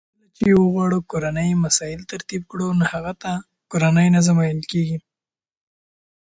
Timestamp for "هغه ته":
2.93-3.31